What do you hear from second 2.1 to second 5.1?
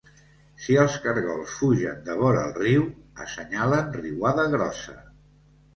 vora el riu, assenyalen riuada grossa.